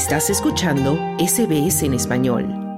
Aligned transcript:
Estás 0.00 0.30
escuchando 0.30 0.96
SBS 1.18 1.82
en 1.82 1.92
español. 1.92 2.70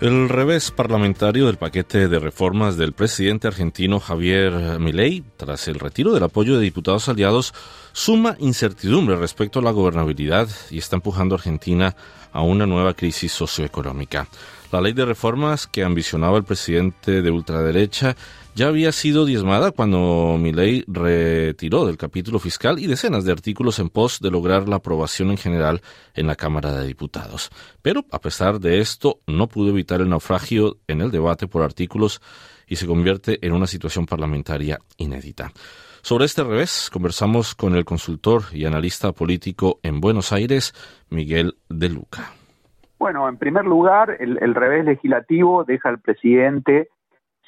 El 0.00 0.30
revés 0.30 0.70
parlamentario 0.70 1.44
del 1.44 1.58
paquete 1.58 2.08
de 2.08 2.18
reformas 2.18 2.78
del 2.78 2.94
presidente 2.94 3.48
argentino 3.48 4.00
Javier 4.00 4.80
Milei, 4.80 5.22
tras 5.36 5.68
el 5.68 5.78
retiro 5.78 6.14
del 6.14 6.22
apoyo 6.22 6.56
de 6.56 6.62
diputados 6.62 7.10
aliados, 7.10 7.52
suma 7.92 8.36
incertidumbre 8.38 9.16
respecto 9.16 9.58
a 9.58 9.62
la 9.62 9.70
gobernabilidad 9.70 10.48
y 10.70 10.78
está 10.78 10.96
empujando 10.96 11.34
a 11.34 11.38
Argentina 11.38 11.96
a 12.32 12.42
una 12.42 12.66
nueva 12.66 12.94
crisis 12.94 13.32
socioeconómica. 13.32 14.26
La 14.72 14.80
ley 14.80 14.94
de 14.94 15.04
reformas 15.04 15.66
que 15.66 15.84
ambicionaba 15.84 16.38
el 16.38 16.44
presidente 16.44 17.20
de 17.20 17.30
ultraderecha 17.30 18.16
ya 18.54 18.68
había 18.68 18.92
sido 18.92 19.24
diezmada 19.24 19.70
cuando 19.70 20.36
Milei 20.38 20.84
retiró 20.86 21.86
del 21.86 21.96
capítulo 21.96 22.38
fiscal 22.38 22.78
y 22.78 22.86
decenas 22.86 23.24
de 23.24 23.32
artículos 23.32 23.78
en 23.78 23.88
pos 23.88 24.20
de 24.20 24.30
lograr 24.30 24.68
la 24.68 24.76
aprobación 24.76 25.30
en 25.30 25.38
general 25.38 25.82
en 26.14 26.26
la 26.26 26.36
Cámara 26.36 26.72
de 26.72 26.86
Diputados. 26.86 27.50
Pero, 27.82 28.04
a 28.10 28.20
pesar 28.20 28.60
de 28.60 28.80
esto, 28.80 29.20
no 29.26 29.46
pudo 29.46 29.70
evitar 29.70 30.00
el 30.00 30.08
naufragio 30.08 30.78
en 30.86 31.00
el 31.00 31.10
debate 31.10 31.46
por 31.48 31.62
artículos 31.62 32.20
y 32.66 32.76
se 32.76 32.86
convierte 32.86 33.38
en 33.46 33.52
una 33.52 33.66
situación 33.66 34.06
parlamentaria 34.06 34.80
inédita. 34.96 35.52
Sobre 36.02 36.24
este 36.24 36.42
revés, 36.42 36.90
conversamos 36.92 37.54
con 37.54 37.74
el 37.74 37.84
consultor 37.84 38.42
y 38.52 38.66
analista 38.66 39.12
político 39.12 39.78
en 39.82 40.00
Buenos 40.00 40.32
Aires, 40.32 40.74
Miguel 41.10 41.54
de 41.68 41.88
Luca. 41.88 42.32
Bueno, 42.98 43.28
en 43.28 43.36
primer 43.36 43.64
lugar, 43.64 44.16
el, 44.18 44.54
revés 44.54 44.84
legislativo 44.84 45.64
deja 45.64 45.88
al 45.88 46.00
presidente 46.00 46.88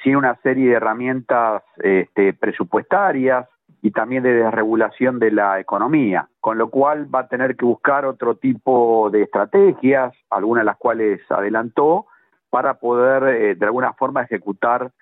tiene 0.04 0.18
una 0.18 0.36
serie 0.42 0.68
de 0.68 0.74
herramientas 0.74 1.62
este, 1.78 2.34
presupuestarias 2.34 3.48
y 3.80 3.90
también 3.90 4.22
de 4.22 4.34
desregulación 4.34 5.18
de 5.18 5.30
la 5.30 5.58
economía, 5.58 6.28
con 6.40 6.58
lo 6.58 6.68
cual 6.68 7.12
va 7.12 7.20
a 7.20 7.28
tener 7.28 7.56
que 7.56 7.64
buscar 7.64 8.04
otro 8.04 8.36
tipo 8.36 9.08
de 9.10 9.22
estrategias, 9.22 10.14
algunas 10.28 10.60
de 10.60 10.66
las 10.66 10.76
cuales 10.76 11.20
adelantó, 11.30 12.06
para 12.50 12.74
poder 12.74 13.34
eh, 13.34 13.54
de 13.54 13.64
alguna 13.64 13.94
forma 13.94 14.22
ejecutar 14.22 14.92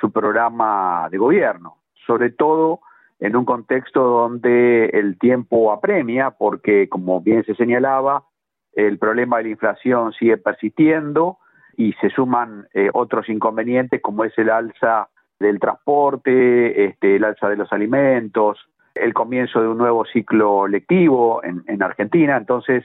su 0.00 0.10
programa 0.10 1.08
de 1.10 1.18
gobierno, 1.18 1.76
sobre 2.06 2.30
todo 2.30 2.80
en 3.18 3.36
un 3.36 3.44
contexto 3.44 4.02
donde 4.02 4.86
el 4.86 5.18
tiempo 5.18 5.72
apremia, 5.72 6.30
porque 6.30 6.88
como 6.88 7.20
bien 7.20 7.44
se 7.44 7.54
señalaba, 7.54 8.24
el 8.72 8.98
problema 8.98 9.38
de 9.38 9.44
la 9.44 9.48
inflación 9.50 10.12
sigue 10.12 10.36
persistiendo, 10.36 11.38
y 11.76 11.92
se 11.94 12.10
suman 12.10 12.66
eh, 12.72 12.88
otros 12.92 13.28
inconvenientes 13.28 14.00
como 14.00 14.24
es 14.24 14.36
el 14.38 14.50
alza 14.50 15.08
del 15.38 15.60
transporte, 15.60 16.86
este, 16.86 17.16
el 17.16 17.24
alza 17.24 17.48
de 17.48 17.56
los 17.56 17.72
alimentos, 17.72 18.58
el 18.94 19.12
comienzo 19.12 19.60
de 19.60 19.68
un 19.68 19.78
nuevo 19.78 20.06
ciclo 20.06 20.66
lectivo 20.66 21.44
en, 21.44 21.62
en 21.66 21.82
Argentina. 21.82 22.36
Entonces, 22.38 22.84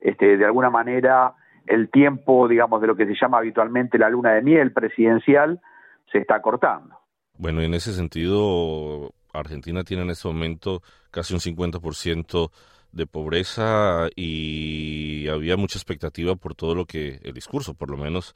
este, 0.00 0.36
de 0.36 0.44
alguna 0.44 0.70
manera, 0.70 1.34
el 1.66 1.90
tiempo, 1.90 2.46
digamos, 2.46 2.80
de 2.80 2.86
lo 2.86 2.96
que 2.96 3.06
se 3.06 3.16
llama 3.20 3.38
habitualmente 3.38 3.98
la 3.98 4.08
luna 4.08 4.32
de 4.32 4.42
miel 4.42 4.72
presidencial 4.72 5.60
se 6.12 6.18
está 6.18 6.40
cortando. 6.40 6.96
Bueno, 7.36 7.60
en 7.60 7.74
ese 7.74 7.92
sentido, 7.92 9.10
Argentina 9.40 9.84
tiene 9.84 10.02
en 10.02 10.10
este 10.10 10.28
momento 10.28 10.82
casi 11.10 11.34
un 11.34 11.40
50% 11.40 12.50
de 12.92 13.06
pobreza 13.06 14.08
y 14.16 15.28
había 15.28 15.56
mucha 15.56 15.78
expectativa 15.78 16.36
por 16.36 16.54
todo 16.54 16.74
lo 16.74 16.86
que 16.86 17.20
el 17.22 17.34
discurso, 17.34 17.74
por 17.74 17.90
lo 17.90 17.96
menos 17.96 18.34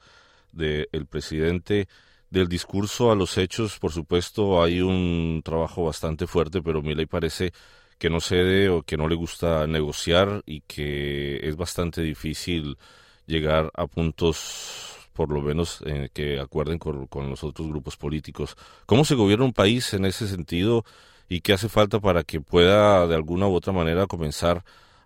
del 0.51 1.07
presidente, 1.09 1.87
del 2.29 2.47
discurso 2.47 3.11
a 3.11 3.15
los 3.15 3.37
hechos, 3.37 3.79
por 3.79 3.91
supuesto, 3.91 4.63
hay 4.63 4.81
un 4.81 5.41
trabajo 5.43 5.85
bastante 5.85 6.27
fuerte, 6.27 6.61
pero 6.61 6.81
Milei 6.81 7.05
parece 7.05 7.53
que 7.97 8.09
no 8.09 8.19
cede 8.19 8.69
o 8.69 8.83
que 8.83 8.97
no 8.97 9.07
le 9.07 9.15
gusta 9.15 9.67
negociar 9.67 10.41
y 10.45 10.61
que 10.61 11.47
es 11.47 11.55
bastante 11.55 12.01
difícil 12.01 12.77
llegar 13.25 13.71
a 13.75 13.87
puntos 13.87 14.82
por 15.13 15.31
lo 15.31 15.41
menos 15.41 15.83
eh, 15.85 16.09
que 16.13 16.39
acuerden 16.39 16.79
con, 16.79 17.07
con, 17.07 17.29
los 17.29 17.43
otros 17.43 17.67
grupos 17.67 17.97
políticos. 17.97 18.55
¿Cómo 18.85 19.05
se 19.05 19.15
gobierna 19.15 19.45
un 19.45 19.53
país 19.53 19.93
en 19.93 20.05
ese 20.05 20.27
sentido 20.27 20.83
y 21.29 21.41
qué 21.41 21.53
hace 21.53 21.69
falta 21.69 21.99
para 21.99 22.23
que 22.23 22.41
pueda 22.41 23.07
de 23.07 23.15
alguna 23.15 23.47
u 23.47 23.53
otra 23.53 23.73
manera 23.73 24.07
comenzar 24.07 24.63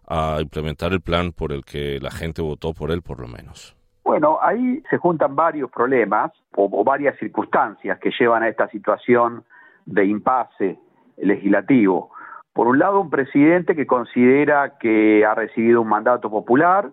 a 0.07 0.38
implementar 0.41 0.94
el 0.94 1.01
plan 1.01 1.31
por 1.31 1.51
el 1.51 1.66
que 1.66 2.00
la 2.00 2.12
gente 2.12 2.41
votó 2.41 2.73
por 2.73 2.91
él, 2.91 3.01
por 3.01 3.19
lo 3.19 3.28
menos? 3.28 3.75
Bueno, 4.03 4.40
ahí 4.41 4.81
se 4.90 4.97
juntan 4.97 5.35
varios 5.35 5.69
problemas 5.69 6.31
o, 6.56 6.84
varias 6.85 7.19
circunstancias 7.19 8.00
que 8.00 8.12
llevan 8.18 8.41
a 8.41 8.47
esta 8.47 8.69
situación 8.69 9.44
de 9.85 10.06
impasse 10.06 10.79
legislativo. 11.18 12.12
Por 12.53 12.68
un 12.68 12.79
lado, 12.79 13.01
un 13.01 13.09
presidente 13.09 13.75
que 13.75 13.85
considera 13.85 14.78
que 14.79 15.25
ha 15.25 15.35
recibido 15.35 15.81
un 15.81 15.89
mandato 15.89 16.29
popular 16.29 16.89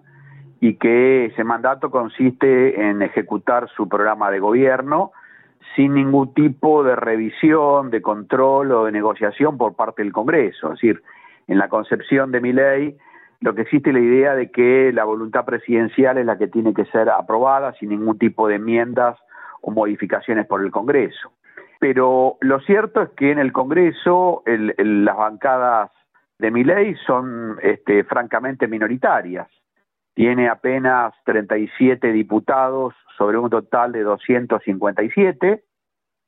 y 0.60 0.74
que 0.74 1.26
ese 1.26 1.44
mandato 1.44 1.90
consiste 1.90 2.88
en 2.88 3.02
ejecutar 3.02 3.68
su 3.76 3.88
programa 3.88 4.30
de 4.30 4.40
gobierno 4.40 5.12
sin 5.74 5.94
ningún 5.94 6.32
tipo 6.34 6.84
de 6.84 6.96
revisión, 6.96 7.90
de 7.90 8.00
control 8.00 8.72
o 8.72 8.84
de 8.84 8.92
negociación 8.92 9.58
por 9.58 9.74
parte 9.74 10.02
del 10.02 10.12
Congreso. 10.12 10.68
Es 10.68 10.80
decir, 10.80 11.02
en 11.48 11.58
la 11.58 11.68
concepción 11.68 12.30
de 12.32 12.40
mi 12.40 12.52
ley, 12.52 12.96
lo 13.40 13.54
que 13.54 13.62
existe 13.62 13.90
es 13.90 13.94
la 13.94 14.00
idea 14.00 14.34
de 14.34 14.50
que 14.50 14.92
la 14.92 15.04
voluntad 15.04 15.44
presidencial 15.44 16.18
es 16.18 16.26
la 16.26 16.38
que 16.38 16.48
tiene 16.48 16.72
que 16.72 16.84
ser 16.86 17.10
aprobada 17.10 17.72
sin 17.74 17.90
ningún 17.90 18.18
tipo 18.18 18.48
de 18.48 18.56
enmiendas 18.56 19.18
o 19.60 19.70
modificaciones 19.70 20.46
por 20.46 20.62
el 20.62 20.70
Congreso. 20.70 21.32
Pero 21.80 22.36
lo 22.40 22.60
cierto 22.60 23.02
es 23.02 23.10
que 23.10 23.30
en 23.30 23.38
el 23.38 23.52
Congreso 23.52 24.42
las 24.46 25.16
bancadas 25.16 25.90
de 26.38 26.50
mi 26.50 26.64
ley 26.64 26.94
son 27.06 27.58
este, 27.62 28.04
francamente 28.04 28.68
minoritarias. 28.68 29.48
Tiene 30.14 30.48
apenas 30.48 31.12
37 31.24 32.12
diputados 32.12 32.94
sobre 33.18 33.38
un 33.38 33.50
total 33.50 33.92
de 33.92 34.02
257 34.02 35.64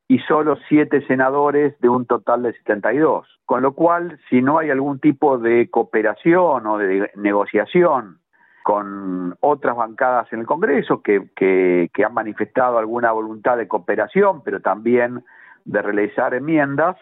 y 0.09 0.19
solo 0.21 0.57
siete 0.69 1.05
senadores 1.07 1.79
de 1.81 1.89
un 1.89 2.07
total 2.07 2.43
de 2.43 2.53
72. 2.53 3.27
Con 3.45 3.63
lo 3.63 3.75
cual, 3.75 4.19
si 4.29 4.43
no 4.43 4.59
hay 4.59 4.71
algún 4.71 5.01
tipo 5.01 5.39
de 5.39 5.69
cooperación 5.71 6.67
o 6.67 6.79
de 6.79 7.11
negociación 7.17 8.19
con 8.63 9.37
otras 9.41 9.77
bancadas 9.77 10.33
en 10.33 10.41
el 10.41 10.47
Congreso 10.47 11.01
que, 11.01 11.91
han 12.05 12.15
manifestado 12.15 12.79
alguna 12.79 13.13
voluntad 13.13 13.57
de 13.57 13.69
cooperación, 13.69 14.43
pero 14.43 14.61
también 14.61 15.25
de 15.65 15.83
realizar 15.83 16.35
enmiendas, 16.35 16.97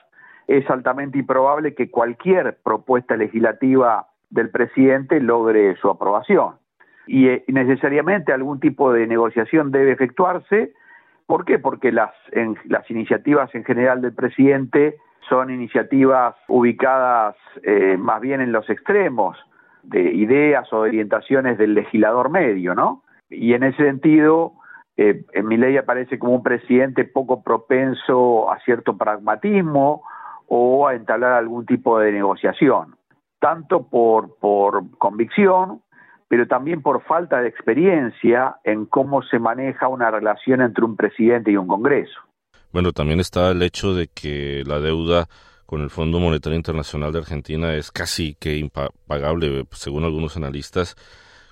es 0.47 0.69
altamente 0.69 1.19
improbable 1.19 1.75
que 1.75 1.91
cualquier 1.91 2.59
propuesta 2.63 3.17
legislativa 3.17 4.09
del 4.29 4.51
presidente 4.51 5.21
logre 5.21 5.77
su 5.77 5.89
aprobación. 5.89 6.57
Y 7.07 7.29
eh, 7.29 7.45
necesariamente 7.49 8.33
algún 8.33 8.61
tipo 8.61 8.93
de 8.93 9.07
negociación 9.07 9.71
debe 9.71 9.93
efectuarse 9.93 10.73
¿Por 11.27 11.45
qué? 11.45 11.59
Porque 11.59 11.91
las, 11.91 12.13
las 12.65 12.91
iniciativas 12.91 13.55
en 13.55 13.65
general 13.65 14.03
del 14.03 14.15
presidente 14.15 14.97
son 15.29 15.51
iniciativas 15.51 16.35
ubicadas 16.49 17.35
eh, 17.63 17.97
más 17.99 18.21
bien 18.21 18.43
en 18.43 18.53
los 18.53 18.69
extremos 18.69 19.39
de 19.83 20.03
ideas 20.13 20.71
o 20.73 20.81
orientaciones 20.81 21.57
del 21.57 21.75
legislador 21.75 22.31
medio, 22.31 22.75
¿no? 22.75 23.03
Y 23.31 23.55
en 23.55 23.63
ese 23.63 23.85
sentido, 23.85 24.53
eh, 24.97 25.25
en 25.33 25.47
mi 25.47 25.57
ley 25.57 25.79
aparece 25.79 26.19
como 26.19 26.35
un 26.35 26.43
presidente 26.43 27.05
poco 27.05 27.43
propenso 27.43 28.51
a 28.51 28.59
cierto 28.61 28.99
pragmatismo 28.99 30.03
o 30.47 30.87
a 30.87 30.95
entablar 30.95 31.33
algún 31.33 31.65
tipo 31.65 31.99
de 31.99 32.13
negociación, 32.13 32.97
tanto 33.41 33.89
por, 33.89 34.37
por 34.39 34.91
convicción 34.99 35.81
pero 36.29 36.47
también 36.47 36.83
por 36.83 37.03
falta 37.05 37.41
de 37.41 37.49
experiencia 37.49 38.57
en 38.65 38.87
cómo 38.87 39.23
se 39.23 39.39
maneja 39.39 39.89
una 39.89 40.11
relación 40.11 40.63
entre 40.63 40.85
un 40.85 40.97
presidente 40.97 41.51
y 41.51 41.57
un 41.57 41.67
Congreso. 41.67 42.21
Bueno, 42.73 42.93
también 42.93 43.21
está 43.21 43.51
el 43.51 43.63
hecho 43.63 43.95
de 43.95 44.09
que 44.09 44.65
la 44.67 44.81
deuda 44.81 45.27
con 45.67 45.81
el 45.81 45.91
Fondo 45.91 46.19
Monetario 46.19 46.57
Internacional 46.57 47.13
de 47.13 47.21
Argentina 47.21 47.75
es 47.75 47.91
casi 47.91 48.35
que 48.35 48.57
impagable, 48.57 49.65
según 49.71 50.05
algunos 50.05 50.37
analistas. 50.37 50.97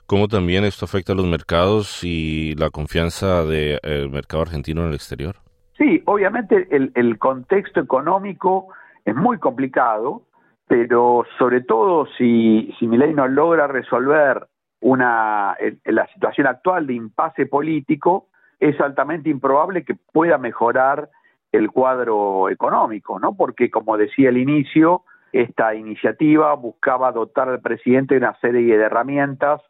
¿Cómo 0.06 0.28
también 0.28 0.64
esto 0.64 0.84
afecta 0.84 1.12
a 1.12 1.16
los 1.16 1.26
mercados 1.26 2.02
y 2.02 2.54
la 2.56 2.70
confianza 2.70 3.44
del 3.44 4.10
mercado 4.10 4.42
argentino 4.42 4.82
en 4.82 4.88
el 4.88 4.94
exterior? 4.94 5.36
Sí, 5.78 6.02
obviamente 6.06 6.68
el, 6.70 6.92
el 6.94 7.18
contexto 7.18 7.80
económico 7.80 8.68
es 9.04 9.14
muy 9.14 9.38
complicado, 9.38 10.22
pero 10.68 11.24
sobre 11.38 11.60
todo 11.60 12.06
si, 12.18 12.74
si 12.78 12.86
ley 12.86 13.14
no 13.14 13.28
logra 13.28 13.66
resolver 13.66 14.46
una, 14.82 15.56
la 15.84 16.06
situación 16.08 16.46
actual 16.46 16.86
de 16.86 16.94
impasse 16.94 17.46
político, 17.46 18.28
es 18.60 18.78
altamente 18.80 19.30
improbable 19.30 19.84
que 19.84 19.94
pueda 19.94 20.38
mejorar 20.38 21.08
el 21.50 21.70
cuadro 21.70 22.48
económico, 22.48 23.18
¿no? 23.18 23.36
Porque, 23.36 23.70
como 23.70 23.96
decía 23.96 24.28
al 24.28 24.36
inicio, 24.36 25.02
esta 25.32 25.74
iniciativa 25.74 26.54
buscaba 26.54 27.12
dotar 27.12 27.48
al 27.48 27.60
presidente 27.60 28.14
de 28.14 28.18
una 28.18 28.38
serie 28.40 28.76
de 28.76 28.84
herramientas 28.84 29.60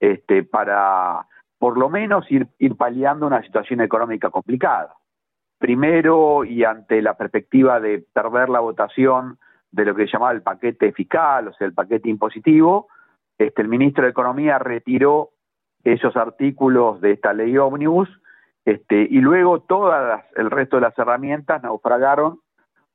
este, 0.00 0.42
para, 0.44 1.26
por 1.58 1.78
lo 1.78 1.88
menos, 1.88 2.30
ir, 2.30 2.48
ir 2.58 2.76
paliando 2.76 3.26
una 3.26 3.42
situación 3.42 3.80
económica 3.80 4.30
complicada. 4.30 4.94
Primero, 5.58 6.44
y 6.44 6.64
ante 6.64 7.00
la 7.02 7.16
perspectiva 7.16 7.80
de 7.80 8.04
perder 8.12 8.48
la 8.48 8.60
votación 8.60 9.38
de 9.70 9.84
lo 9.84 9.94
que 9.94 10.06
se 10.06 10.12
llamaba 10.12 10.32
el 10.32 10.42
paquete 10.42 10.92
fiscal, 10.92 11.48
o 11.48 11.52
sea, 11.54 11.66
el 11.66 11.72
paquete 11.72 12.08
impositivo, 12.08 12.88
este, 13.38 13.62
el 13.62 13.68
ministro 13.68 14.04
de 14.04 14.10
Economía 14.10 14.58
retiró 14.58 15.30
esos 15.84 16.16
artículos 16.16 17.00
de 17.00 17.12
esta 17.12 17.32
ley 17.32 17.56
ómnibus 17.58 18.08
este, 18.64 19.06
y 19.10 19.20
luego 19.20 19.60
todo 19.60 19.92
el 20.36 20.50
resto 20.50 20.76
de 20.76 20.82
las 20.82 20.98
herramientas 20.98 21.62
naufragaron 21.62 22.40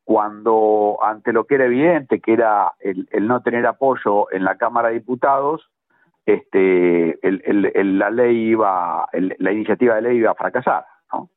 cuando 0.05 0.97
ante 1.03 1.33
lo 1.33 1.45
que 1.45 1.55
era 1.55 1.65
evidente, 1.65 2.21
que 2.21 2.31
era 2.31 2.71
el, 2.79 3.27
no 3.27 3.41
tener 3.41 3.65
apoyo 3.65 4.31
en 4.31 4.45
la 4.45 4.55
Cámara 4.55 4.87
de 4.87 4.95
Diputados, 4.95 5.69
este, 6.25 7.19
la 7.21 8.09
ley 8.09 8.51
iba, 8.51 9.09
la 9.11 9.51
iniciativa 9.51 9.95
de 9.95 10.01
ley 10.03 10.17
iba 10.17 10.31
a 10.31 10.35
fracasar. 10.35 10.85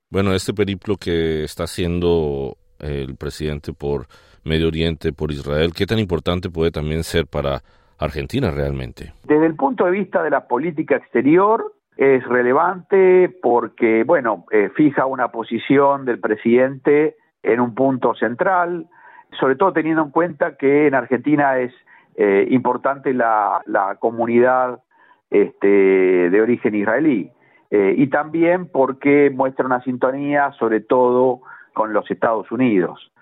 Bueno, 0.08 0.32
este 0.32 0.55
periplo 0.55 0.97
que 0.97 1.43
está 1.43 1.64
haciendo 1.64 2.56
el 2.79 3.17
presidente 3.17 3.73
por 3.73 4.06
Medio 4.44 4.69
Oriente, 4.69 5.12
por 5.12 5.32
Israel, 5.32 5.73
¿qué 5.75 5.87
tan 5.87 5.99
importante 5.99 6.49
puede 6.49 6.70
también 6.70 7.02
ser 7.02 7.26
para 7.26 7.62
Argentina 8.00 8.50
realmente? 8.50 9.12
Desde 9.25 9.47
el 9.47 9.55
punto 9.55 9.85
de 9.85 9.93
vista 9.93 10.23
de 10.23 10.31
la 10.31 10.49
política 10.49 10.97
exterior, 10.97 11.73
es 11.97 12.26
relevante 12.26 13.29
porque, 13.43 14.05
bueno, 14.05 14.47
eh, 14.50 14.70
fija 14.75 15.05
una 15.05 15.29
posición 15.29 16.06
del 16.06 16.19
presidente 16.19 17.17
en 17.43 17.61
un 17.61 17.75
punto 17.75 18.14
central, 18.14 18.87
sobre 19.38 19.56
todo 19.56 19.75
teniendo 19.75 20.02
en 20.05 20.11
cuenta 20.11 20.56
que 20.56 20.87
en 20.87 20.94
Argentina 20.94 21.58
es 21.58 21.73
eh, 22.17 22.47
importante 22.50 23.12
la, 23.12 23.62
comunidad 24.00 24.82
este, 25.31 25.69
de 26.31 26.41
origen 26.41 26.75
israelí. 26.75 27.31
Eh, 27.70 27.94
y 27.99 28.08
también 28.08 28.69
porque 28.69 29.31
muestra 29.31 29.67
una 29.67 29.82
sintonía, 29.82 30.52
sobre 30.58 30.81
todo 30.81 31.43
con 31.75 31.93
los 31.93 32.11
Estados 32.11 32.50
Unidos. 32.50 33.12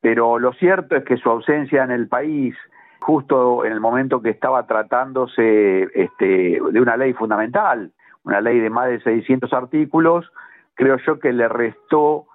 Pero 0.00 0.38
lo 0.38 0.52
cierto 0.52 0.96
es 0.96 1.04
que 1.04 1.16
su 1.16 1.28
ausencia 1.28 1.82
en 1.82 1.90
el 1.90 2.08
país, 2.08 2.54
justo 3.00 3.64
en 3.64 3.72
el 3.72 3.80
momento 3.80 4.20
que 4.20 4.30
estaba 4.30 4.66
tratándose 4.66 5.88
este, 5.94 6.60
de 6.60 6.80
una 6.80 6.96
ley 6.96 7.12
fundamental, 7.12 7.92
una 8.24 8.40
ley 8.40 8.58
de 8.60 8.70
más 8.70 8.88
de 8.88 9.00
600 9.00 9.52
artículos, 9.52 10.30
creo 10.74 10.96
yo 11.06 11.18
que 11.18 11.32
le 11.32 11.48
restó 11.48 12.26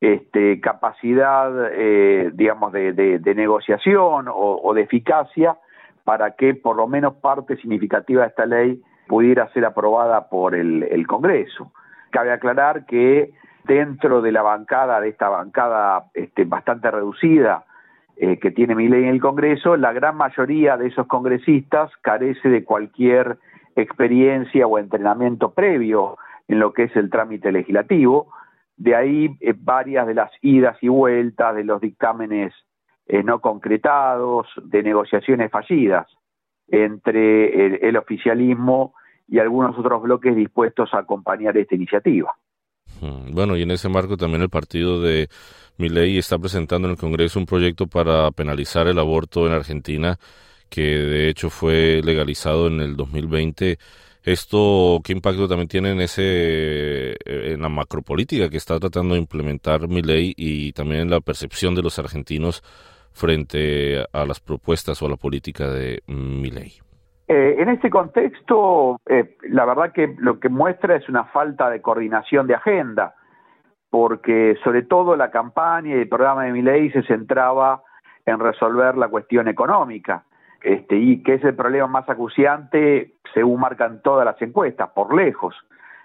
este, 0.00 0.60
capacidad, 0.60 1.52
eh, 1.72 2.30
digamos, 2.34 2.72
de, 2.72 3.20
negociación 3.36 4.26
o, 4.28 4.74
de 4.74 4.82
eficacia 4.82 5.56
para 6.04 6.32
que 6.32 6.54
por 6.54 6.76
lo 6.76 6.88
menos 6.88 7.14
parte 7.14 7.56
significativa 7.56 8.22
de 8.22 8.28
esta 8.28 8.46
ley 8.46 8.82
pudiera 9.06 9.48
ser 9.52 9.64
aprobada 9.64 10.28
por 10.28 10.54
el, 10.54 11.06
Congreso. 11.06 11.72
Cabe 12.10 12.32
aclarar 12.32 12.86
que 12.86 13.32
dentro 13.64 14.22
de 14.22 14.32
la 14.32 14.42
bancada, 14.42 15.00
de 15.00 15.10
esta 15.10 15.28
bancada 15.28 16.06
este, 16.14 16.44
bastante 16.44 16.90
reducida 16.90 17.64
eh, 18.22 18.38
que 18.38 18.52
tiene 18.52 18.76
mi 18.76 18.86
ley 18.86 19.02
en 19.02 19.08
el 19.08 19.20
Congreso, 19.20 19.76
la 19.76 19.92
gran 19.92 20.16
mayoría 20.16 20.76
de 20.76 20.86
esos 20.86 21.08
congresistas 21.08 21.90
carece 22.02 22.48
de 22.48 22.62
cualquier 22.62 23.38
experiencia 23.74 24.64
o 24.68 24.78
entrenamiento 24.78 25.50
previo 25.50 26.18
en 26.46 26.60
lo 26.60 26.72
que 26.72 26.84
es 26.84 26.94
el 26.94 27.10
trámite 27.10 27.50
legislativo. 27.50 28.32
De 28.76 28.94
ahí 28.94 29.36
eh, 29.40 29.54
varias 29.58 30.06
de 30.06 30.14
las 30.14 30.30
idas 30.40 30.78
y 30.80 30.86
vueltas, 30.86 31.56
de 31.56 31.64
los 31.64 31.80
dictámenes 31.80 32.54
eh, 33.06 33.24
no 33.24 33.40
concretados, 33.40 34.46
de 34.62 34.84
negociaciones 34.84 35.50
fallidas 35.50 36.06
entre 36.68 37.88
el, 37.88 37.96
oficialismo 37.96 38.94
y 39.26 39.40
algunos 39.40 39.76
otros 39.76 40.00
bloques 40.00 40.36
dispuestos 40.36 40.94
a 40.94 40.98
acompañar 40.98 41.56
esta 41.56 41.74
iniciativa. 41.74 42.32
Bueno, 43.32 43.56
y 43.56 43.62
en 43.62 43.70
ese 43.72 43.88
marco 43.88 44.16
también 44.16 44.42
el 44.42 44.50
partido 44.50 45.00
de 45.00 45.28
Milei 45.76 46.18
está 46.18 46.38
presentando 46.38 46.86
en 46.86 46.92
el 46.92 46.98
Congreso 46.98 47.38
un 47.38 47.46
proyecto 47.46 47.86
para 47.86 48.30
penalizar 48.30 48.86
el 48.86 48.98
aborto 48.98 49.46
en 49.46 49.52
Argentina 49.52 50.18
que 50.68 50.82
de 50.82 51.28
hecho 51.28 51.50
fue 51.50 52.00
legalizado 52.02 52.68
en 52.68 52.80
el 52.80 52.96
2020. 52.96 53.78
¿Esto 54.22 55.00
qué 55.04 55.12
impacto 55.12 55.48
también 55.48 55.68
tiene 55.68 55.90
en, 55.90 56.00
ese, 56.00 57.16
en 57.26 57.60
la 57.60 57.68
macropolítica 57.68 58.48
que 58.48 58.56
está 58.56 58.78
tratando 58.78 59.14
de 59.14 59.20
implementar 59.20 59.88
mi 59.88 60.00
ley 60.00 60.32
y 60.36 60.72
también 60.72 61.02
en 61.02 61.10
la 61.10 61.20
percepción 61.20 61.74
de 61.74 61.82
los 61.82 61.98
argentinos 61.98 62.62
frente 63.12 64.02
a 64.12 64.24
las 64.24 64.40
propuestas 64.40 65.02
o 65.02 65.06
a 65.06 65.10
la 65.10 65.16
política 65.16 65.68
de 65.68 66.02
mi 66.06 66.50
ley? 66.50 66.74
Eh, 67.28 67.56
en 67.58 67.68
este 67.68 67.88
contexto, 67.88 69.00
eh, 69.06 69.36
la 69.42 69.64
verdad 69.64 69.92
que 69.92 70.14
lo 70.18 70.40
que 70.40 70.48
muestra 70.48 70.96
es 70.96 71.08
una 71.08 71.24
falta 71.24 71.70
de 71.70 71.80
coordinación 71.80 72.46
de 72.46 72.54
agenda, 72.54 73.14
porque 73.90 74.56
sobre 74.64 74.82
todo 74.82 75.16
la 75.16 75.30
campaña 75.30 75.90
y 75.90 76.00
el 76.00 76.08
programa 76.08 76.44
de 76.44 76.52
mi 76.52 76.62
ley 76.62 76.90
se 76.90 77.02
centraba 77.02 77.82
en 78.26 78.38
resolver 78.38 78.96
la 78.96 79.08
cuestión 79.08 79.48
económica 79.48 80.24
este, 80.62 80.96
y 80.96 81.22
que 81.22 81.34
es 81.34 81.44
el 81.44 81.54
problema 81.54 81.86
más 81.86 82.08
acuciante 82.08 83.14
según 83.34 83.60
marcan 83.60 84.00
todas 84.02 84.24
las 84.24 84.40
encuestas, 84.40 84.90
por 84.90 85.14
lejos. 85.14 85.54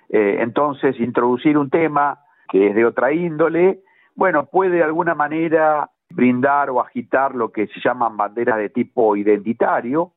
Eh, 0.09 0.37
entonces, 0.39 0.99
introducir 0.99 1.57
un 1.57 1.69
tema 1.69 2.19
que 2.49 2.69
es 2.69 2.75
de 2.75 2.85
otra 2.85 3.11
índole, 3.11 3.79
bueno, 4.15 4.45
puede 4.45 4.77
de 4.77 4.83
alguna 4.83 5.13
manera 5.13 5.89
brindar 6.09 6.69
o 6.69 6.79
agitar 6.79 7.35
lo 7.35 7.51
que 7.51 7.67
se 7.67 7.79
llaman 7.81 8.15
banderas 8.17 8.57
de 8.57 8.69
tipo 8.69 9.15
identitario, 9.15 10.13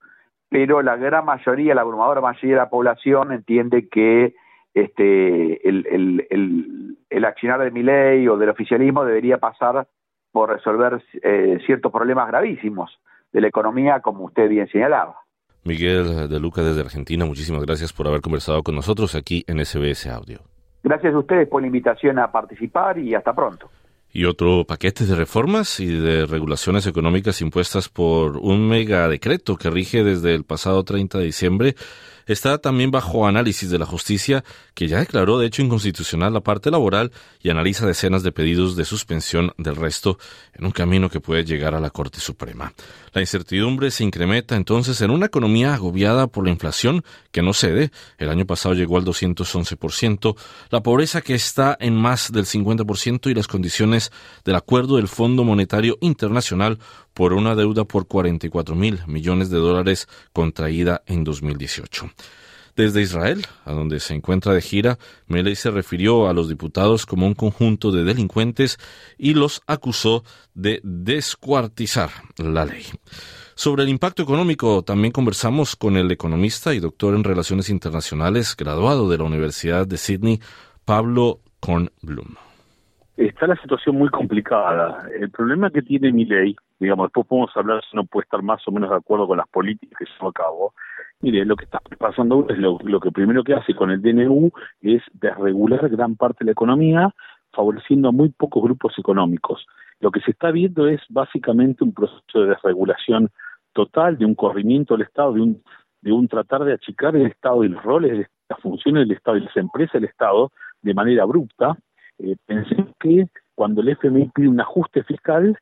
pero 0.51 0.83
la 0.83 0.97
gran 0.97 1.25
mayoría, 1.25 1.75
la 1.75 1.83
abrumadora 1.83 2.21
mayoría 2.21 2.57
de 2.57 2.63
la 2.63 2.69
población 2.69 3.33
entiende 3.33 3.89
que 3.89 4.35
este, 4.75 5.67
el, 5.69 5.87
el, 5.89 6.97
el, 7.09 7.25
accionar 7.25 7.61
de 7.61 7.71
mi 7.71 7.83
ley 7.83 8.27
o 8.29 8.37
del 8.37 8.51
oficialismo 8.51 9.05
debería 9.05 9.39
pasar 9.39 9.87
por 10.33 10.51
resolver 10.51 11.03
eh, 11.23 11.59
ciertos 11.65 11.93
problemas 11.93 12.29
gravísimos 12.29 12.91
de 13.33 13.41
la 13.41 13.47
economía, 13.49 14.01
como 14.01 14.25
usted 14.25 14.49
bien 14.49 14.69
señalaba. 14.69 15.17
Miguel 15.65 16.29
de 16.29 16.41
Luca 16.41 16.63
desde 16.63 16.81
Argentina, 16.81 17.25
muchísimas 17.25 17.65
gracias 17.65 17.93
por 17.93 18.09
haber 18.09 18.21
conversado 18.21 18.63
con 18.63 18.75
nosotros 18.75 19.15
aquí 19.15 19.45
en 19.47 19.65
SBS 19.65 20.09
Audio. 20.09 20.41
Gracias 20.83 21.15
a 21.15 21.19
ustedes 21.19 21.49
por 21.49 21.61
la 21.61 21.67
invitación 21.67 22.19
a 22.19 22.33
participar 22.33 22.99
y 22.99 23.15
hasta 23.15 23.33
pronto. 23.35 23.71
Y 24.13 24.25
otro 24.25 24.65
paquete 24.65 25.07
de 25.07 25.15
reformas 25.15 25.79
y 25.79 25.87
de 25.87 26.27
regulaciones 26.27 26.87
económicas 26.87 27.41
impuestas 27.41 27.89
por 27.89 28.39
un 28.39 28.69
mega 28.69 29.09
decreto 29.09 29.57
que 29.57 29.71
rige 29.71 30.03
desde 30.03 30.35
el 30.35 30.45
pasado 30.45 30.83
30 30.83 31.19
de 31.19 31.25
diciembre 31.25 31.77
está 32.33 32.59
también 32.59 32.91
bajo 32.91 33.27
análisis 33.27 33.71
de 33.71 33.79
la 33.79 33.87
justicia, 33.87 34.45
que 34.75 34.89
ya 34.89 34.99
declaró 34.99 35.39
de 35.39 35.47
hecho 35.47 35.63
inconstitucional 35.63 36.33
la 36.33 36.41
parte 36.41 36.71
laboral 36.71 37.13
y 37.43 37.51
analiza 37.51 37.87
decenas 37.87 38.23
de 38.23 38.33
pedidos 38.33 38.77
de 38.77 38.85
suspensión 38.85 39.53
del 39.59 39.77
resto 39.77 40.19
en 40.55 40.65
un 40.65 40.71
camino 40.71 41.11
que 41.11 41.21
puede 41.21 41.45
llegar 41.45 41.75
a 41.75 41.81
la 41.81 41.91
Corte 41.91 42.21
Suprema. 42.21 42.73
La 43.13 43.21
incertidumbre 43.21 43.91
se 43.91 44.05
incrementa 44.05 44.57
entonces 44.57 45.01
en 45.01 45.11
una 45.11 45.27
economía 45.27 45.75
agobiada 45.75 46.27
por 46.27 46.45
la 46.45 46.51
inflación 46.51 47.05
que 47.33 47.43
no 47.43 47.53
cede, 47.53 47.91
el 48.19 48.29
año 48.29 48.47
pasado 48.47 48.75
llegó 48.75 48.97
al 48.97 49.05
211%, 49.05 50.37
la 50.71 50.83
pobreza 50.83 51.23
que 51.23 51.35
está 51.35 51.77
en 51.81 51.95
más 51.95 52.33
del 52.33 52.45
50% 52.45 53.31
y 53.31 53.35
las 53.35 53.47
condiciones 53.47 54.13
del 54.45 54.57
acuerdo 54.57 54.97
del 54.97 55.09
Fondo 55.09 55.45
Monetario 55.45 55.99
Internacional 56.01 56.79
por 57.21 57.35
una 57.35 57.55
deuda 57.55 57.85
por 57.85 58.09
44 58.09 58.75
mil 58.75 59.01
millones 59.07 59.51
de 59.51 59.59
dólares 59.59 60.09
contraída 60.33 61.03
en 61.05 61.23
2018. 61.23 62.07
Desde 62.75 63.03
Israel, 63.03 63.43
a 63.67 63.73
donde 63.73 64.01
se 64.01 64.15
encuentra 64.15 64.55
de 64.55 64.63
gira, 64.63 64.97
Meley 65.27 65.55
se 65.55 65.71
refirió 65.71 66.29
a 66.29 66.33
los 66.33 66.49
diputados 66.49 67.05
como 67.05 67.27
un 67.27 67.35
conjunto 67.35 67.91
de 67.91 68.05
delincuentes 68.05 68.79
y 69.19 69.35
los 69.35 69.61
acusó 69.67 70.25
de 70.55 70.81
descuartizar 70.83 72.09
la 72.39 72.65
ley. 72.65 72.85
Sobre 73.55 73.83
el 73.83 73.91
impacto 73.91 74.23
económico 74.23 74.81
también 74.81 75.13
conversamos 75.13 75.77
con 75.77 75.99
el 75.99 76.11
economista 76.11 76.73
y 76.73 76.81
doctor 76.81 77.15
en 77.15 77.23
Relaciones 77.23 77.69
Internacionales, 77.69 78.57
graduado 78.57 79.11
de 79.11 79.19
la 79.19 79.25
Universidad 79.25 79.87
de 79.87 79.99
Sydney, 79.99 80.41
Pablo 80.87 81.41
Kornblum. 81.61 82.37
Está 83.19 83.47
la 83.47 83.57
situación 83.57 83.97
muy 83.97 84.09
complicada. 84.09 85.07
El 85.21 85.29
problema 85.29 85.69
que 85.69 85.83
tiene 85.83 86.11
mi 86.11 86.25
digamos, 86.81 87.07
después 87.07 87.27
podemos 87.27 87.57
hablar 87.57 87.83
si 87.83 87.97
uno 87.97 88.07
puede 88.07 88.25
estar 88.25 88.43
más 88.43 88.67
o 88.67 88.73
menos 88.73 88.91
de 88.91 88.97
acuerdo 88.97 89.29
con 89.29 89.39
las 89.39 89.49
políticas 89.49 89.99
que 89.99 90.07
lleva 90.07 90.31
a 90.31 90.33
cabo, 90.33 90.75
Mire, 91.23 91.45
lo 91.45 91.55
que 91.55 91.67
está 91.67 91.81
pasando 91.99 92.47
es 92.49 92.57
lo, 92.57 92.79
que 93.01 93.11
primero 93.11 93.45
que 93.45 93.53
hace 93.53 93.75
con 93.75 93.91
el 93.91 94.01
DNU 94.01 94.51
es 94.81 95.03
desregular 95.13 95.87
gran 95.91 96.17
parte 96.17 96.39
de 96.41 96.47
la 96.47 96.53
economía, 96.53 97.15
favoreciendo 97.53 98.09
a 98.09 98.13
muy 98.13 98.31
pocos 98.31 98.63
grupos 98.63 98.95
económicos. 98.99 99.67
Lo 100.01 100.11
que 100.11 100.21
se 100.21 100.31
está 100.31 100.51
viendo 100.51 100.89
es 100.89 101.03
básicamente 101.11 101.85
un 101.85 101.93
proceso 101.93 102.41
de 102.41 102.49
desregulación 102.49 103.29
total, 103.75 104.17
de 104.17 104.25
un 104.25 104.35
corrimiento 104.35 104.95
del 104.95 105.07
Estado, 105.07 105.35
de 105.35 105.43
un, 105.43 105.63
de 106.01 106.11
un 106.11 106.27
tratar 106.27 106.65
de 106.65 106.73
achicar 106.73 107.15
el 107.15 107.27
Estado 107.27 107.65
y 107.65 107.69
los 107.69 107.83
roles, 107.83 108.27
las 108.49 108.61
funciones 108.61 109.07
del 109.07 109.19
Estado 109.19 109.37
y 109.37 109.41
las 109.41 109.57
empresas 109.59 109.93
del 109.93 110.05
Estado 110.05 110.51
de 110.81 110.95
manera 110.95 111.25
abrupta. 111.25 111.77
Eh, 112.19 112.37
pensé 112.47 112.77
que 112.99 113.27
cuando 113.55 113.83
el 113.83 113.91
FMI 113.91 114.31
pide 114.35 114.49
un 114.49 114.61
ajuste 114.61 115.05
fiscal, 115.05 115.59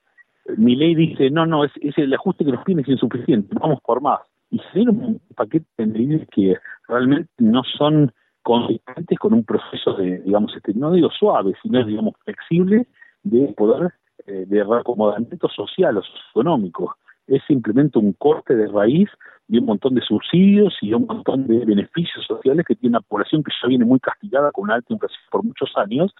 mi 0.56 0.76
ley 0.76 0.94
dice, 0.94 1.30
no, 1.30 1.46
no, 1.46 1.64
es, 1.64 1.72
es 1.80 1.96
el 1.98 2.12
ajuste 2.14 2.44
que 2.44 2.52
nos 2.52 2.64
piden 2.64 2.80
es 2.80 2.88
insuficiente, 2.88 3.54
vamos 3.60 3.80
por 3.82 4.00
más 4.00 4.20
y 4.50 4.60
se 4.72 4.80
un 4.80 5.20
paquete 5.34 5.66
de 5.76 5.86
medidas 5.86 6.28
que 6.30 6.56
realmente 6.88 7.30
no 7.38 7.62
son 7.64 8.12
consistentes 8.42 9.18
con 9.18 9.34
un 9.34 9.44
proceso 9.44 9.94
de, 9.94 10.20
digamos, 10.20 10.54
este, 10.56 10.72
no 10.74 10.92
digo 10.92 11.10
suave, 11.10 11.52
sino, 11.62 11.84
digamos, 11.84 12.14
flexible 12.24 12.86
de 13.22 13.52
poder, 13.56 13.92
eh, 14.26 14.46
de 14.46 14.64
reacomodamiento 14.64 15.48
social 15.48 15.98
o 15.98 16.02
socioeconómico. 16.02 16.96
es 17.26 17.42
simplemente 17.46 17.98
un 17.98 18.14
corte 18.14 18.56
de 18.56 18.68
raíz 18.68 19.10
de 19.48 19.58
un 19.58 19.66
montón 19.66 19.94
de 19.94 20.00
subsidios 20.00 20.74
y 20.80 20.94
un 20.94 21.06
montón 21.06 21.46
de 21.46 21.64
beneficios 21.64 22.24
sociales 22.26 22.64
que 22.66 22.74
tiene 22.74 22.96
una 22.96 23.06
población 23.06 23.42
que 23.42 23.52
ya 23.62 23.68
viene 23.68 23.84
muy 23.84 24.00
castigada 24.00 24.50
con 24.50 24.64
una 24.64 24.76
alta 24.76 24.94
inflación 24.94 25.20
por 25.30 25.44
muchos 25.44 25.70
años 25.76 26.14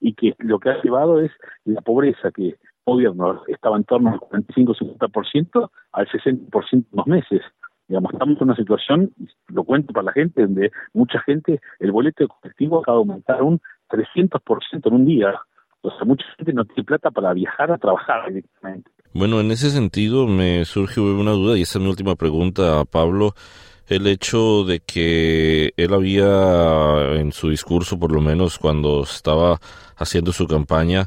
y 0.00 0.14
que 0.14 0.34
lo 0.38 0.60
que 0.60 0.70
ha 0.70 0.82
llevado 0.82 1.20
es 1.20 1.32
la 1.64 1.80
pobreza 1.80 2.30
que 2.30 2.56
gobierno 2.84 3.42
estaba 3.48 3.76
en 3.76 3.84
torno 3.84 4.10
al 4.10 4.20
45-50% 4.20 5.70
al 5.92 6.08
60% 6.08 6.72
en 6.72 6.86
unos 6.92 7.06
meses. 7.06 7.42
Digamos, 7.88 8.12
estamos 8.12 8.36
en 8.38 8.44
una 8.44 8.56
situación, 8.56 9.12
lo 9.48 9.64
cuento 9.64 9.92
para 9.92 10.06
la 10.06 10.12
gente, 10.12 10.42
donde 10.42 10.70
mucha 10.94 11.20
gente, 11.20 11.60
el 11.80 11.92
boleto 11.92 12.24
de 12.24 12.28
colectivo 12.28 12.80
acaba 12.80 12.96
de 12.96 13.00
aumentar 13.00 13.42
un 13.42 13.60
300% 13.90 14.86
en 14.86 14.94
un 14.94 15.04
día. 15.04 15.34
O 15.82 15.90
sea, 15.90 16.04
mucha 16.06 16.24
gente 16.36 16.54
no 16.54 16.64
tiene 16.64 16.84
plata 16.84 17.10
para 17.10 17.34
viajar 17.34 17.70
a 17.70 17.76
trabajar 17.76 18.28
directamente. 18.28 18.90
Bueno, 19.12 19.40
en 19.40 19.50
ese 19.50 19.68
sentido 19.68 20.26
me 20.26 20.64
surge 20.64 21.00
una 21.00 21.32
duda 21.32 21.58
y 21.58 21.62
esa 21.62 21.78
es 21.78 21.84
mi 21.84 21.90
última 21.90 22.16
pregunta 22.16 22.80
a 22.80 22.84
Pablo. 22.86 23.34
El 23.86 24.06
hecho 24.06 24.64
de 24.64 24.80
que 24.80 25.74
él 25.76 25.92
había 25.92 27.20
en 27.20 27.32
su 27.32 27.50
discurso, 27.50 27.98
por 27.98 28.12
lo 28.12 28.22
menos 28.22 28.58
cuando 28.58 29.02
estaba 29.02 29.58
haciendo 29.96 30.32
su 30.32 30.46
campaña, 30.46 31.04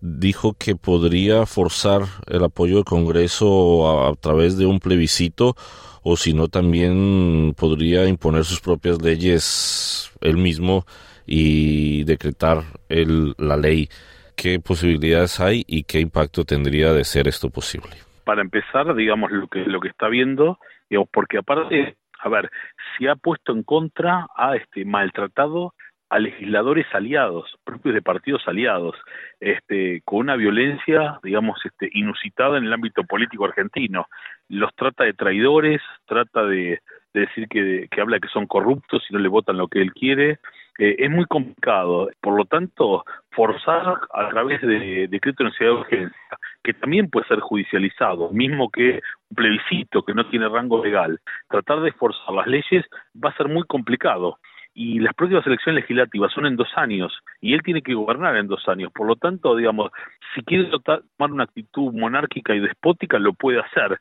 dijo 0.00 0.54
que 0.58 0.76
podría 0.76 1.46
forzar 1.46 2.02
el 2.26 2.44
apoyo 2.44 2.76
del 2.76 2.84
Congreso 2.84 4.08
a, 4.08 4.14
través 4.16 4.56
de 4.56 4.66
un 4.66 4.80
plebiscito 4.80 5.54
o 6.02 6.16
si 6.16 6.32
no 6.32 6.48
también 6.48 7.54
podría 7.56 8.06
imponer 8.06 8.44
sus 8.44 8.60
propias 8.60 9.02
leyes 9.02 10.10
él 10.20 10.38
mismo 10.38 10.84
y 11.26 12.04
decretar 12.04 12.62
el, 12.88 13.34
la 13.38 13.56
ley. 13.56 13.88
¿Qué 14.36 14.58
posibilidades 14.58 15.38
hay 15.38 15.64
y 15.66 15.84
qué 15.84 16.00
impacto 16.00 16.44
tendría 16.44 16.92
de 16.94 17.04
ser 17.04 17.28
esto 17.28 17.50
posible? 17.50 17.90
Para 18.24 18.40
empezar, 18.40 18.94
digamos 18.94 19.30
lo 19.30 19.48
que 19.48 19.60
lo 19.60 19.80
que 19.80 19.88
está 19.88 20.08
viendo, 20.08 20.58
digamos, 20.88 21.08
porque 21.12 21.36
aparte, 21.36 21.96
a 22.18 22.28
ver, 22.30 22.50
se 22.96 23.08
ha 23.10 23.16
puesto 23.16 23.52
en 23.52 23.62
contra, 23.64 24.26
ha 24.34 24.56
este 24.56 24.86
maltratado 24.86 25.74
a 26.10 26.18
legisladores 26.18 26.86
aliados, 26.92 27.56
propios 27.64 27.94
de 27.94 28.02
partidos 28.02 28.42
aliados, 28.46 28.96
este, 29.38 30.02
con 30.04 30.18
una 30.18 30.36
violencia, 30.36 31.20
digamos, 31.22 31.58
este, 31.64 31.88
inusitada 31.92 32.58
en 32.58 32.64
el 32.64 32.72
ámbito 32.72 33.04
político 33.04 33.44
argentino. 33.44 34.06
Los 34.48 34.74
trata 34.74 35.04
de 35.04 35.14
traidores, 35.14 35.80
trata 36.06 36.44
de, 36.44 36.80
decir 37.14 37.48
que, 37.48 37.88
que 37.90 38.00
habla 38.00 38.20
que 38.20 38.28
son 38.28 38.46
corruptos 38.46 39.02
y 39.08 39.14
no 39.14 39.18
le 39.18 39.28
votan 39.28 39.56
lo 39.56 39.68
que 39.68 39.80
él 39.80 39.92
quiere. 39.92 40.38
Eh, 40.78 40.96
es 40.98 41.10
muy 41.10 41.26
complicado. 41.26 42.08
Por 42.20 42.36
lo 42.36 42.44
tanto, 42.44 43.04
forzar 43.30 44.00
a 44.12 44.28
través 44.30 44.60
de 44.62 45.08
decreto 45.08 45.42
de 45.42 45.50
necesidad 45.50 45.70
de 45.70 45.76
urgencia, 45.76 46.38
que 46.62 46.74
también 46.74 47.10
puede 47.10 47.26
ser 47.26 47.40
judicializado, 47.40 48.30
mismo 48.30 48.70
que 48.70 49.00
un 49.30 49.36
plebiscito 49.36 50.02
que 50.02 50.14
no 50.14 50.28
tiene 50.28 50.48
rango 50.48 50.82
legal, 50.82 51.20
tratar 51.48 51.80
de 51.80 51.92
forzar 51.92 52.34
las 52.34 52.46
leyes 52.46 52.84
va 53.22 53.30
a 53.30 53.36
ser 53.36 53.48
muy 53.48 53.64
complicado 53.64 54.38
y 54.74 55.00
las 55.00 55.14
próximas 55.14 55.46
elecciones 55.46 55.82
legislativas 55.82 56.32
son 56.32 56.46
en 56.46 56.56
dos 56.56 56.68
años 56.76 57.12
y 57.40 57.54
él 57.54 57.62
tiene 57.62 57.82
que 57.82 57.94
gobernar 57.94 58.36
en 58.36 58.46
dos 58.46 58.68
años. 58.68 58.92
Por 58.92 59.06
lo 59.06 59.16
tanto, 59.16 59.56
digamos, 59.56 59.90
si 60.34 60.42
quiere 60.42 60.70
tomar 60.84 61.32
una 61.32 61.44
actitud 61.44 61.92
monárquica 61.92 62.54
y 62.54 62.60
despótica, 62.60 63.18
lo 63.18 63.32
puede 63.32 63.60
hacer. 63.60 63.98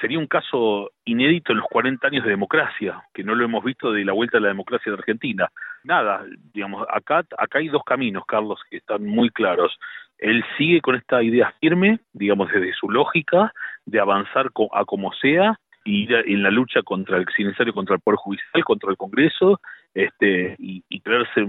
Sería 0.00 0.18
un 0.18 0.26
caso 0.26 0.90
inédito 1.04 1.52
en 1.52 1.58
los 1.58 1.66
40 1.68 2.06
años 2.08 2.24
de 2.24 2.30
democracia, 2.30 3.02
que 3.14 3.22
no 3.22 3.34
lo 3.34 3.44
hemos 3.44 3.62
visto 3.62 3.92
de 3.92 4.04
la 4.04 4.12
vuelta 4.12 4.38
a 4.38 4.40
la 4.40 4.48
democracia 4.48 4.90
de 4.90 4.98
Argentina. 4.98 5.48
Nada, 5.84 6.24
digamos, 6.52 6.86
acá, 6.90 7.24
acá 7.38 7.58
hay 7.58 7.68
dos 7.68 7.84
caminos, 7.84 8.24
Carlos, 8.26 8.60
que 8.68 8.78
están 8.78 9.04
muy 9.04 9.30
claros. 9.30 9.78
Él 10.18 10.44
sigue 10.56 10.80
con 10.80 10.96
esta 10.96 11.22
idea 11.22 11.54
firme, 11.60 12.00
digamos, 12.12 12.50
desde 12.50 12.72
su 12.74 12.90
lógica, 12.90 13.52
de 13.84 14.00
avanzar 14.00 14.50
a 14.72 14.84
como 14.84 15.12
sea, 15.12 15.58
y 15.86 16.12
en 16.12 16.42
la 16.42 16.50
lucha 16.50 16.82
contra 16.82 17.16
el, 17.16 17.26
si 17.36 17.44
necesario, 17.44 17.72
contra 17.72 17.94
el 17.94 18.00
Poder 18.00 18.18
Judicial, 18.18 18.64
contra 18.64 18.90
el 18.90 18.96
Congreso, 18.96 19.60
este, 19.96 20.54
y, 20.58 20.84
y 20.88 21.00
creerse, 21.00 21.46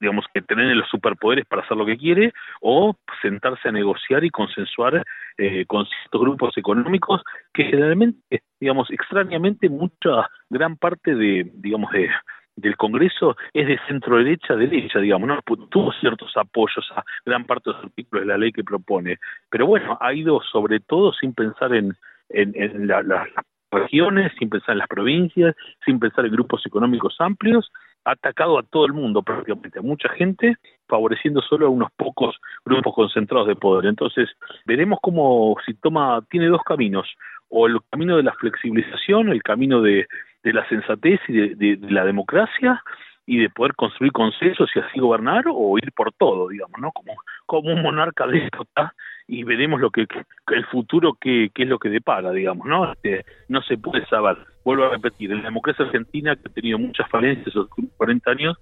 digamos, 0.00 0.24
que 0.32 0.40
tener 0.42 0.74
los 0.76 0.88
superpoderes 0.88 1.44
para 1.46 1.62
hacer 1.62 1.76
lo 1.76 1.84
que 1.84 1.98
quiere, 1.98 2.32
o 2.60 2.94
sentarse 3.20 3.68
a 3.68 3.72
negociar 3.72 4.24
y 4.24 4.30
consensuar 4.30 5.04
eh, 5.38 5.66
con 5.66 5.84
ciertos 5.86 6.20
grupos 6.20 6.56
económicos 6.56 7.22
que 7.52 7.64
generalmente, 7.64 8.42
digamos, 8.60 8.90
extrañamente, 8.90 9.68
mucha, 9.68 10.30
gran 10.48 10.76
parte 10.76 11.14
de, 11.14 11.50
digamos, 11.54 11.90
de 11.92 12.08
del 12.56 12.76
Congreso 12.76 13.36
es 13.52 13.66
de 13.66 13.80
centro 13.88 14.18
derecha 14.18 14.54
derecha, 14.54 15.00
digamos, 15.00 15.28
no 15.28 15.40
tuvo 15.66 15.92
ciertos 15.94 16.36
apoyos 16.36 16.88
a 16.94 17.02
gran 17.26 17.44
parte 17.46 17.70
de 17.70 17.74
los 17.74 17.84
artículos 17.86 18.22
de 18.22 18.28
la 18.28 18.38
ley 18.38 18.52
que 18.52 18.62
propone, 18.62 19.18
pero 19.50 19.66
bueno, 19.66 19.98
ha 20.00 20.14
ido 20.14 20.40
sobre 20.52 20.78
todo 20.78 21.12
sin 21.12 21.34
pensar 21.34 21.74
en, 21.74 21.96
en, 22.28 22.52
en 22.54 22.86
la, 22.86 23.02
la, 23.02 23.26
regiones, 23.74 24.32
sin 24.38 24.48
pensar 24.48 24.72
en 24.72 24.78
las 24.78 24.88
provincias, 24.88 25.54
sin 25.84 25.98
pensar 25.98 26.24
en 26.24 26.32
grupos 26.32 26.64
económicos 26.66 27.16
amplios, 27.18 27.70
ha 28.04 28.12
atacado 28.12 28.58
a 28.58 28.62
todo 28.62 28.86
el 28.86 28.92
mundo 28.92 29.22
prácticamente, 29.22 29.78
a 29.78 29.82
mucha 29.82 30.08
gente, 30.10 30.56
favoreciendo 30.88 31.40
solo 31.42 31.66
a 31.66 31.70
unos 31.70 31.90
pocos 31.96 32.36
grupos 32.64 32.94
concentrados 32.94 33.48
de 33.48 33.56
poder. 33.56 33.86
Entonces, 33.86 34.28
veremos 34.66 34.98
cómo 35.02 35.56
si 35.64 35.74
toma, 35.74 36.22
tiene 36.30 36.46
dos 36.46 36.62
caminos, 36.62 37.08
o 37.48 37.66
el 37.66 37.78
camino 37.90 38.16
de 38.16 38.22
la 38.22 38.32
flexibilización, 38.32 39.28
el 39.28 39.42
camino 39.42 39.80
de, 39.80 40.06
de 40.42 40.52
la 40.52 40.68
sensatez 40.68 41.20
y 41.28 41.32
de, 41.32 41.76
de 41.76 41.90
la 41.90 42.04
democracia, 42.04 42.82
y 43.26 43.38
de 43.38 43.48
poder 43.50 43.74
construir 43.74 44.12
consensos 44.12 44.70
y 44.74 44.80
así 44.80 45.00
gobernar 45.00 45.44
o 45.48 45.78
ir 45.78 45.92
por 45.92 46.12
todo, 46.12 46.48
digamos, 46.48 46.78
¿no? 46.80 46.92
Como, 46.92 47.14
como 47.46 47.72
un 47.72 47.82
monarca 47.82 48.26
déspota 48.26 48.94
y 49.26 49.44
veremos 49.44 49.80
lo 49.80 49.90
que, 49.90 50.06
el 50.48 50.66
futuro 50.66 51.16
qué 51.20 51.50
es 51.54 51.68
lo 51.68 51.78
que 51.78 51.88
depara, 51.88 52.32
digamos, 52.32 52.66
¿no? 52.66 52.92
Este, 52.92 53.24
no 53.48 53.62
se 53.62 53.78
puede 53.78 54.04
saber. 54.06 54.36
Vuelvo 54.64 54.84
a 54.84 54.90
repetir, 54.90 55.32
en 55.32 55.38
la 55.38 55.44
democracia 55.44 55.84
argentina 55.84 56.36
que 56.36 56.48
ha 56.48 56.52
tenido 56.52 56.78
muchas 56.78 57.08
falencias 57.08 57.54
en 57.54 57.62
los 57.62 57.70
40 57.96 58.30
años, 58.30 58.58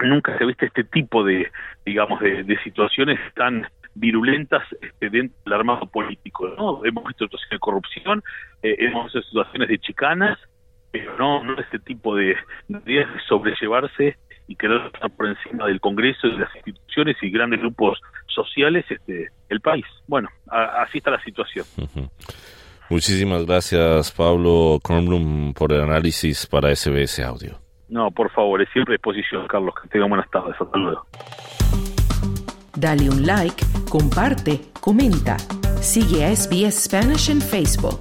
nunca 0.00 0.36
se 0.36 0.44
ha 0.44 0.46
visto 0.46 0.64
este 0.64 0.84
tipo 0.84 1.24
de, 1.24 1.50
digamos, 1.84 2.20
de, 2.20 2.44
de 2.44 2.58
situaciones 2.62 3.18
tan 3.34 3.66
virulentas 3.96 4.62
este, 4.80 5.10
dentro 5.10 5.36
del 5.44 5.54
armado 5.54 5.86
político, 5.86 6.48
¿no? 6.56 6.84
Hemos 6.84 7.04
visto 7.04 7.24
situaciones 7.24 7.50
de 7.50 7.58
corrupción, 7.58 8.22
eh, 8.62 8.76
hemos 8.78 9.04
visto 9.04 9.22
situaciones 9.22 9.68
de 9.68 9.78
chicanas, 9.78 10.38
pero 11.00 11.16
no, 11.18 11.44
no 11.44 11.58
este 11.60 11.78
tipo 11.78 12.14
de, 12.14 12.36
de 12.68 13.06
sobrellevarse 13.28 14.16
y 14.48 14.56
querer 14.56 14.86
estar 14.86 15.10
por 15.10 15.26
encima 15.26 15.66
del 15.66 15.80
Congreso, 15.80 16.28
de 16.28 16.38
las 16.38 16.54
instituciones 16.56 17.16
y 17.22 17.30
grandes 17.30 17.60
grupos 17.60 18.00
sociales 18.26 18.84
este, 18.88 19.30
el 19.48 19.60
país. 19.60 19.84
Bueno, 20.06 20.28
así 20.48 20.98
está 20.98 21.10
la 21.10 21.22
situación. 21.22 21.66
Muchísimas 22.88 23.44
gracias, 23.46 24.12
Pablo 24.12 24.78
Kornblum, 24.82 25.52
por 25.54 25.72
el 25.72 25.80
análisis 25.80 26.46
para 26.46 26.74
SBS 26.74 27.18
Audio. 27.20 27.58
No, 27.88 28.10
por 28.10 28.30
favor, 28.30 28.62
es 28.62 28.68
siempre 28.72 28.94
a 28.94 28.96
disposición, 28.96 29.46
Carlos. 29.46 29.74
Que 29.82 29.88
tenga 29.88 30.06
buenas 30.06 30.30
tardes. 30.30 30.54
Hasta 30.60 30.78
luego. 30.78 31.06
Dale 32.76 33.08
un 33.08 33.26
like, 33.26 33.64
comparte, 33.88 34.60
comenta. 34.80 35.38
Sigue 35.80 36.24
a 36.24 36.34
SBS 36.34 36.84
Spanish 36.84 37.30
en 37.30 37.40
Facebook. 37.40 38.00